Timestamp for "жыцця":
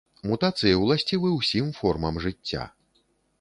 2.25-2.65